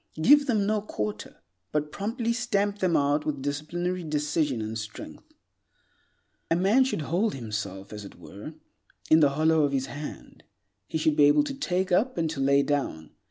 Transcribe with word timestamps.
Give 0.19 0.47
them 0.47 0.65
no 0.65 0.81
quarter, 0.81 1.43
but 1.71 1.91
promptly 1.91 2.33
stamp 2.33 2.79
them 2.79 2.97
out 2.97 3.23
with 3.23 3.43
disciplinary 3.43 4.03
decision 4.03 4.59
and 4.59 4.75
strength. 4.75 5.23
A 6.49 6.55
man 6.55 6.83
should 6.85 7.03
hold 7.03 7.35
himself, 7.35 7.93
as 7.93 8.03
it 8.03 8.15
were, 8.15 8.55
in 9.11 9.19
the 9.19 9.29
hollow 9.37 9.61
of 9.63 9.73
his 9.73 9.85
hand. 9.85 10.43
He 10.87 10.97
should 10.97 11.15
be 11.15 11.25
able 11.25 11.43
to 11.43 11.53
take 11.53 11.91
up 11.91 12.17
and 12.17 12.27
to 12.31 12.39
lay 12.39 12.63
down. 12.63 13.11